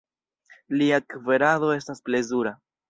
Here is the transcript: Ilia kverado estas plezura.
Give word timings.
Ilia 0.73 1.01
kverado 1.15 1.71
estas 1.79 2.05
plezura. 2.09 2.59